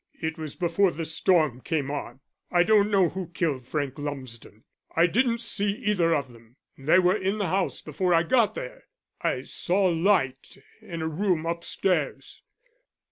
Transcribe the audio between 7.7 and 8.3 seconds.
before I